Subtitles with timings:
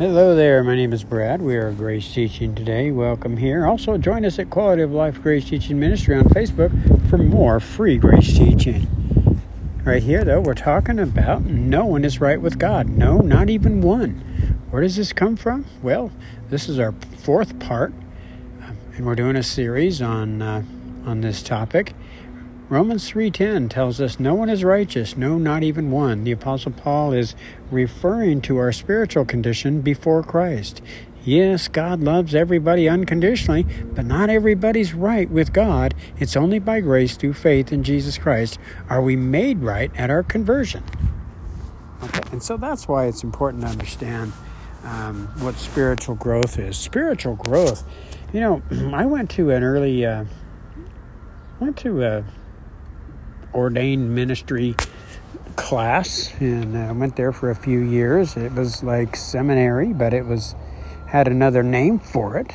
[0.00, 1.42] Hello there, my name is Brad.
[1.42, 2.90] We are Grace Teaching today.
[2.90, 3.66] Welcome here.
[3.66, 6.70] Also, join us at Quality of Life Grace Teaching Ministry on Facebook
[7.10, 8.86] for more free Grace Teaching.
[9.84, 12.88] Right here, though, we're talking about no one is right with God.
[12.88, 14.12] No, not even one.
[14.70, 15.66] Where does this come from?
[15.82, 16.10] Well,
[16.48, 17.92] this is our fourth part,
[18.96, 20.62] and we're doing a series on uh,
[21.04, 21.92] on this topic.
[22.70, 26.22] Romans 3:10 tells us no one is righteous, no not even one.
[26.22, 27.34] The apostle Paul is
[27.68, 30.80] referring to our spiritual condition before Christ.
[31.24, 35.94] Yes, God loves everybody unconditionally, but not everybody's right with God.
[36.20, 38.56] It's only by grace through faith in Jesus Christ
[38.88, 40.84] are we made right at our conversion.
[42.04, 44.32] Okay, and so that's why it's important to understand
[44.84, 46.76] um, what spiritual growth is.
[46.76, 47.84] Spiritual growth,
[48.32, 48.62] you know,
[48.94, 50.24] I went to an early, uh,
[51.58, 52.24] went to a
[53.54, 54.74] ordained ministry
[55.56, 58.36] class and I went there for a few years.
[58.36, 60.54] It was like seminary, but it was
[61.08, 62.52] had another name for it.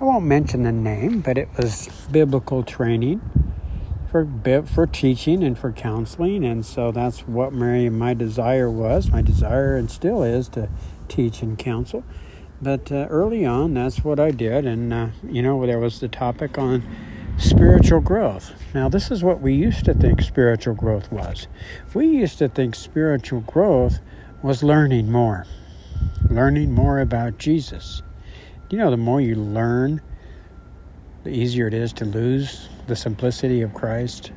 [0.00, 3.20] I won't mention the name, but it was biblical training
[4.10, 4.26] for
[4.66, 9.10] for teaching and for counseling, and so that's what my my desire was.
[9.10, 10.68] My desire and still is to
[11.08, 12.04] teach and counsel.
[12.60, 16.08] But uh, early on, that's what I did, and uh, you know there was the
[16.08, 16.82] topic on
[17.38, 18.52] spiritual growth.
[18.74, 21.48] Now, this is what we used to think spiritual growth was.
[21.94, 24.00] We used to think spiritual growth
[24.42, 25.46] was learning more,
[26.30, 28.02] learning more about Jesus.
[28.70, 30.00] You know, the more you learn,
[31.24, 34.32] the easier it is to lose the simplicity of Christ.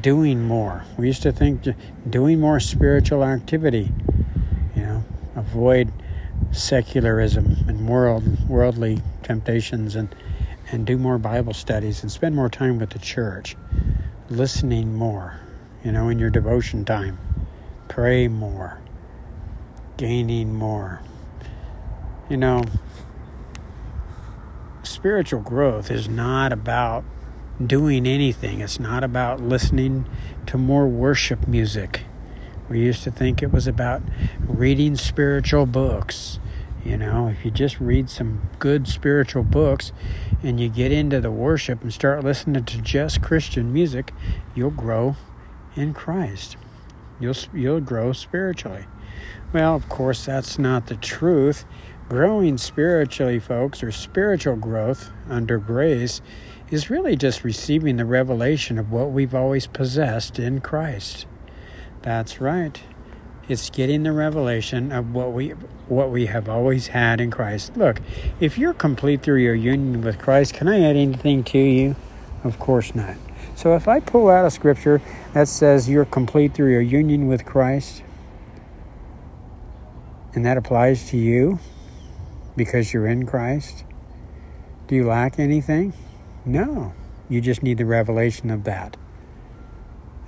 [0.00, 0.84] Doing more.
[0.96, 1.66] We used to think
[2.08, 3.90] doing more spiritual activity,
[4.76, 5.04] you know,
[5.34, 5.92] avoid
[6.52, 10.14] secularism and world worldly temptations and
[10.70, 13.56] and do more Bible studies and spend more time with the church,
[14.28, 15.40] listening more,
[15.84, 17.18] you know, in your devotion time.
[17.88, 18.80] Pray more,
[19.96, 21.00] gaining more.
[22.28, 22.62] You know,
[24.82, 27.04] spiritual growth is not about
[27.64, 30.06] doing anything, it's not about listening
[30.46, 32.02] to more worship music.
[32.68, 34.02] We used to think it was about
[34.46, 36.38] reading spiritual books
[36.84, 39.92] you know, if you just read some good spiritual books
[40.42, 44.12] and you get into the worship and start listening to just Christian music,
[44.54, 45.16] you'll grow
[45.76, 46.56] in Christ.
[47.18, 48.86] You'll you'll grow spiritually.
[49.52, 51.64] Well, of course, that's not the truth.
[52.08, 56.22] Growing spiritually, folks, or spiritual growth under grace
[56.70, 61.26] is really just receiving the revelation of what we've always possessed in Christ.
[62.02, 62.80] That's right.
[63.48, 65.50] It's getting the revelation of what we
[65.88, 67.76] what we have always had in Christ.
[67.76, 68.00] Look,
[68.38, 71.96] if you're complete through your union with Christ, can I add anything to you?
[72.44, 73.16] Of course not.
[73.56, 75.02] So if I pull out a scripture
[75.34, 78.02] that says you're complete through your union with Christ,
[80.32, 81.58] and that applies to you
[82.56, 83.84] because you're in Christ,
[84.86, 85.92] do you lack anything?
[86.44, 86.94] No.
[87.28, 88.96] You just need the revelation of that.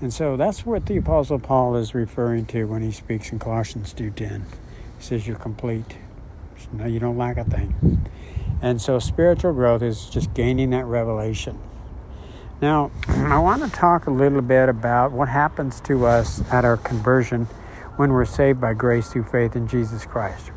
[0.03, 3.95] And so that's what the Apostle Paul is referring to when he speaks in Colossians
[3.95, 4.41] 2.10.
[4.41, 4.43] He
[4.99, 5.97] says you're complete.
[6.73, 8.05] No, you don't lack a thing.
[8.61, 11.57] And so spiritual growth is just gaining that revelation.
[12.61, 16.77] Now, I want to talk a little bit about what happens to us at our
[16.77, 17.45] conversion
[17.95, 20.51] when we're saved by grace through faith in Jesus Christ.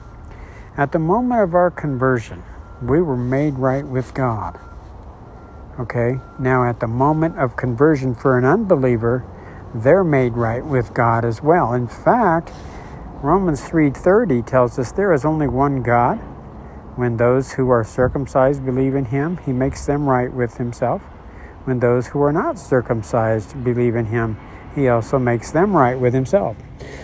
[0.76, 2.42] At the moment of our conversion,
[2.82, 4.60] we were made right with God.
[5.80, 6.20] Okay?
[6.40, 9.24] Now, at the moment of conversion for an unbeliever,
[9.84, 11.74] they're made right with God as well.
[11.74, 12.52] In fact,
[13.22, 16.20] Romans 3:30 tells us there is only one God.
[16.96, 21.02] When those who are circumcised believe in him, he makes them right with himself.
[21.66, 24.38] When those who are not circumcised believe in him,
[24.76, 26.56] he also makes them right with himself.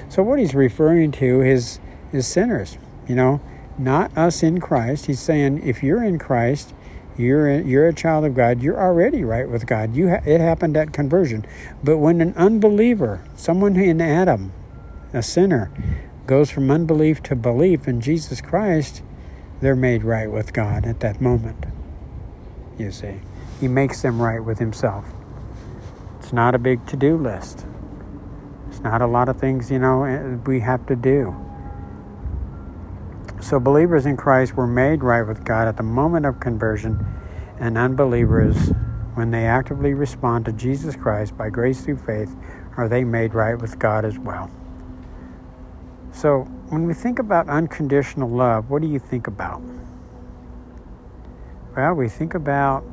[0.09, 1.79] So what he's referring to is
[2.11, 2.77] is sinners,
[3.07, 3.41] you know,
[3.77, 5.07] not us in Christ.
[5.07, 6.73] He's saying if you're in Christ,
[7.17, 8.61] you're you're a child of God.
[8.61, 9.95] You're already right with God.
[9.95, 11.45] You ha- it happened at conversion.
[11.83, 14.53] But when an unbeliever, someone in Adam,
[15.13, 15.71] a sinner,
[16.25, 19.01] goes from unbelief to belief in Jesus Christ,
[19.59, 21.65] they're made right with God at that moment.
[22.77, 23.19] You see,
[23.59, 25.05] He makes them right with Himself.
[26.19, 27.65] It's not a big to-do list.
[28.69, 31.35] It's not a lot of things you know eh, we have to do.
[33.41, 37.03] So, believers in Christ were made right with God at the moment of conversion,
[37.59, 38.71] and unbelievers,
[39.15, 42.35] when they actively respond to Jesus Christ by grace through faith,
[42.77, 44.51] are they made right with God as well.
[46.11, 49.63] So, when we think about unconditional love, what do you think about?
[51.75, 52.85] Well, we think about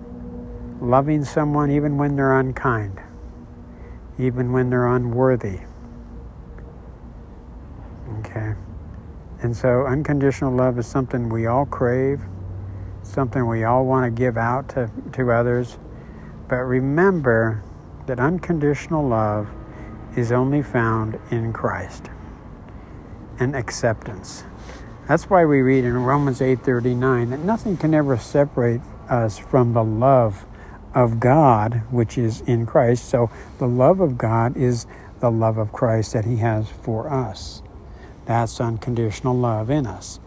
[0.81, 2.99] loving someone even when they're unkind,
[4.19, 5.61] even when they're unworthy.
[8.21, 8.55] Okay.
[9.41, 12.23] And so, unconditional love is something we all crave,
[13.03, 15.79] something we all want to give out to, to others.
[16.49, 17.63] But remember
[18.07, 19.49] that unconditional love
[20.17, 22.11] is only found in Christ
[23.39, 24.45] and acceptance.
[25.07, 29.85] That's why we read in Romans 8:39 that nothing can ever separate us from the
[29.85, 30.45] love
[30.95, 33.09] of God which is in Christ.
[33.09, 34.87] So the love of God is
[35.21, 37.63] the love of Christ that he has for us.
[38.29, 40.21] That's unconditional love in us.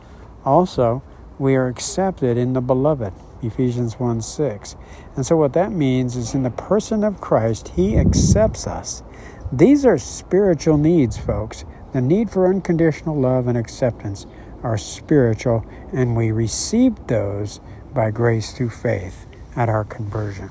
[0.43, 1.03] Also,
[1.37, 3.13] we are accepted in the beloved,
[3.43, 4.75] Ephesians 1 6.
[5.15, 9.03] And so, what that means is in the person of Christ, He accepts us.
[9.51, 11.63] These are spiritual needs, folks.
[11.93, 14.25] The need for unconditional love and acceptance
[14.63, 15.63] are spiritual,
[15.93, 17.59] and we received those
[17.93, 20.49] by grace through faith at our conversion.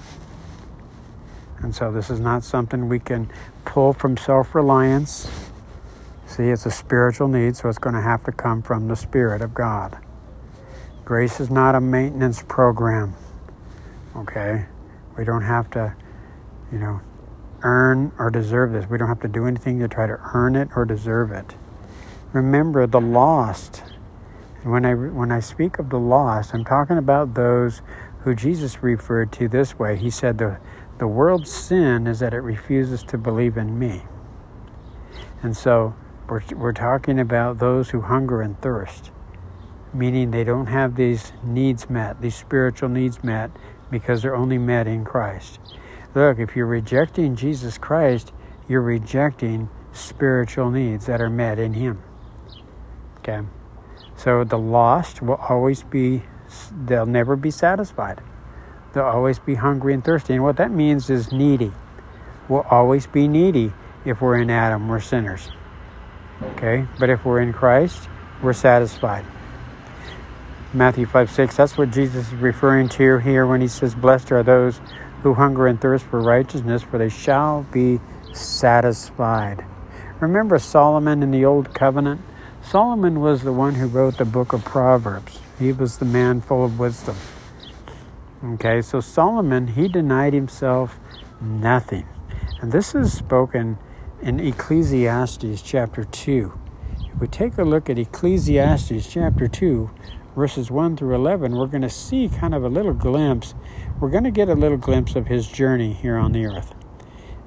[1.58, 3.28] And so, this is not something we can
[3.64, 5.28] pull from self reliance
[6.30, 9.42] See, it's a spiritual need, so it's going to have to come from the Spirit
[9.42, 9.98] of God.
[11.04, 13.14] Grace is not a maintenance program,
[14.14, 14.66] okay?
[15.18, 15.96] We don't have to,
[16.70, 17.00] you know,
[17.62, 18.88] earn or deserve this.
[18.88, 21.56] We don't have to do anything to try to earn it or deserve it.
[22.32, 23.82] Remember the lost.
[24.62, 27.82] And when I, when I speak of the lost, I'm talking about those
[28.20, 29.96] who Jesus referred to this way.
[29.96, 30.60] He said, the,
[30.98, 34.02] the world's sin is that it refuses to believe in me.
[35.42, 35.96] And so
[36.30, 39.10] we're, we're talking about those who hunger and thirst,
[39.92, 43.50] meaning they don't have these needs met, these spiritual needs met,
[43.90, 45.58] because they're only met in Christ.
[46.14, 48.32] Look, if you're rejecting Jesus Christ,
[48.68, 52.02] you're rejecting spiritual needs that are met in Him.
[53.18, 53.40] Okay?
[54.16, 56.22] So the lost will always be,
[56.86, 58.20] they'll never be satisfied.
[58.92, 60.34] They'll always be hungry and thirsty.
[60.34, 61.72] And what that means is needy.
[62.48, 63.72] We'll always be needy
[64.04, 65.50] if we're in Adam, we're sinners.
[66.42, 66.86] Okay?
[66.98, 68.08] But if we're in Christ,
[68.42, 69.24] we're satisfied.
[70.72, 74.42] Matthew 5 6, that's what Jesus is referring to here when he says, Blessed are
[74.42, 74.80] those
[75.22, 78.00] who hunger and thirst for righteousness, for they shall be
[78.32, 79.64] satisfied.
[80.20, 82.20] Remember Solomon in the Old Covenant?
[82.62, 85.40] Solomon was the one who wrote the book of Proverbs.
[85.58, 87.16] He was the man full of wisdom.
[88.42, 90.98] Okay, so Solomon, he denied himself
[91.40, 92.06] nothing.
[92.60, 93.78] And this is spoken
[94.22, 96.52] in Ecclesiastes chapter 2.
[97.14, 99.90] If we take a look at Ecclesiastes chapter 2,
[100.36, 103.54] verses 1 through 11, we're going to see kind of a little glimpse.
[103.98, 106.74] We're going to get a little glimpse of his journey here on the earth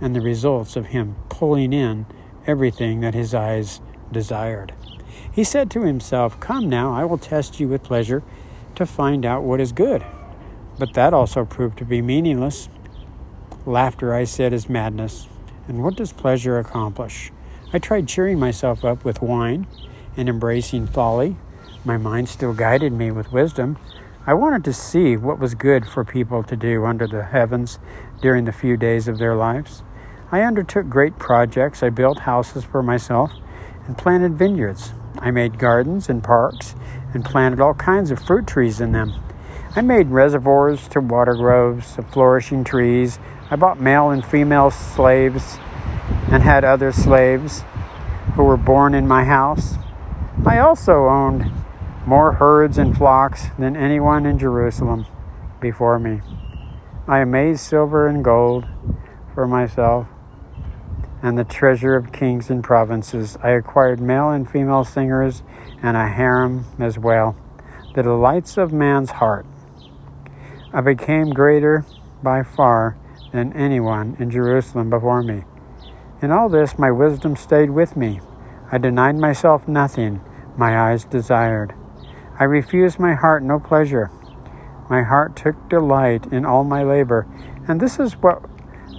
[0.02, 2.08] and the results of him pulling in
[2.48, 3.80] everything that his eyes
[4.12, 4.74] desired.
[5.32, 8.24] He said to himself, Come now, I will test you with pleasure
[8.76, 10.04] to find out what is good.
[10.80, 12.68] But that also proved to be meaningless.
[13.64, 15.28] Laughter, I said, is madness.
[15.68, 17.32] And what does pleasure accomplish?
[17.72, 19.66] I tried cheering myself up with wine
[20.18, 21.38] and embracing folly.
[21.86, 23.78] My mind still guided me with wisdom.
[24.26, 27.80] I wanted to see what was good for people to do under the heavens
[28.22, 29.84] during the few days of their lives.
[30.32, 31.84] I undertook great projects.
[31.84, 33.32] I built houses for myself
[33.86, 34.94] and planted vineyards.
[35.20, 36.76] I made gardens and parks
[37.14, 39.14] and planted all kinds of fruit trees in them.
[39.76, 43.20] I made reservoirs to water groves of flourishing trees
[43.54, 45.60] I bought male and female slaves
[46.32, 47.62] and had other slaves
[48.34, 49.76] who were born in my house.
[50.44, 51.52] I also owned
[52.08, 55.06] more herds and flocks than anyone in Jerusalem
[55.62, 56.22] before me.
[57.08, 58.66] I amazed silver and gold
[59.36, 60.08] for myself
[61.22, 63.38] and the treasure of kings and provinces.
[63.44, 65.44] I acquired male and female singers
[65.84, 67.36] and a harem as well,
[67.94, 69.46] the delights of man's heart.
[70.74, 71.86] I became greater
[72.24, 72.98] by far
[73.34, 75.44] than anyone in Jerusalem before me.
[76.22, 78.22] In all this, my wisdom stayed with me.
[78.72, 80.22] I denied myself nothing
[80.56, 81.74] my eyes desired.
[82.40, 84.10] I refused my heart no pleasure.
[84.90, 87.28] My heart took delight in all my labor,
[87.68, 88.44] and this is what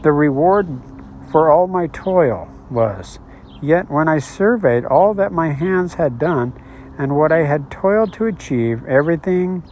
[0.02, 0.66] the reward
[1.30, 3.20] for all my toil was.
[3.62, 6.52] Yet when I surveyed all that my hands had done
[6.98, 9.62] and what I had toiled to achieve, everything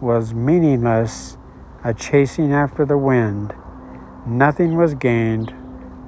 [0.00, 1.36] was meaningless,
[1.82, 3.54] a chasing after the wind
[4.30, 5.52] nothing was gained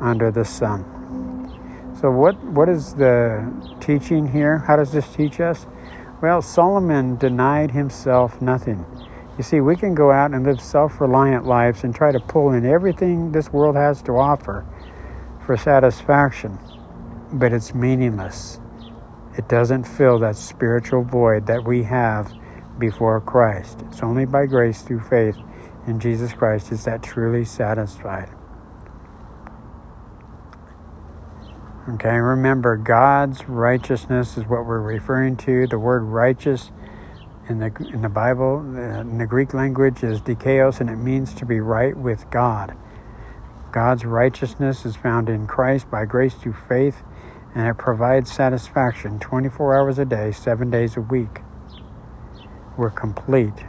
[0.01, 0.85] under the sun.
[2.01, 4.59] So, what, what is the teaching here?
[4.59, 5.67] How does this teach us?
[6.21, 8.87] Well, Solomon denied himself nothing.
[9.37, 12.53] You see, we can go out and live self reliant lives and try to pull
[12.53, 14.65] in everything this world has to offer
[15.45, 16.59] for satisfaction,
[17.33, 18.61] but it's meaningless.
[19.37, 22.33] It doesn't fill that spiritual void that we have
[22.79, 23.81] before Christ.
[23.89, 25.37] It's only by grace through faith
[25.87, 28.31] in Jesus Christ is that truly satisfied.
[31.89, 35.67] Okay, remember God's righteousness is what we're referring to.
[35.67, 36.71] The word righteous
[37.49, 41.35] in the in the Bible, uh, in the Greek language, is dikaios, and it means
[41.35, 42.77] to be right with God.
[43.73, 47.03] God's righteousness is found in Christ by grace through faith,
[47.53, 51.41] and it provides satisfaction 24 hours a day, seven days a week.
[52.77, 53.65] We're complete.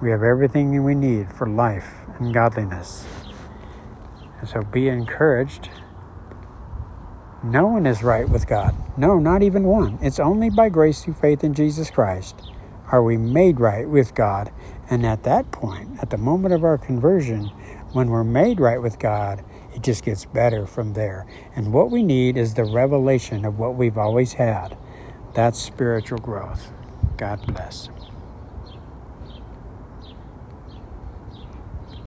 [0.00, 1.88] We have everything we need for life
[2.18, 3.04] and godliness.
[4.40, 5.70] And so be encouraged.
[7.42, 8.74] No one is right with God.
[8.96, 9.98] No, not even one.
[10.00, 12.34] It's only by grace through faith in Jesus Christ
[12.90, 14.50] are we made right with God.
[14.90, 17.46] And at that point, at the moment of our conversion,
[17.92, 21.26] when we're made right with God, it just gets better from there.
[21.54, 24.76] And what we need is the revelation of what we've always had.
[25.34, 26.72] That's spiritual growth.
[27.16, 27.88] God bless.